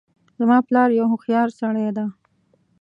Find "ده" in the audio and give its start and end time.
1.97-2.05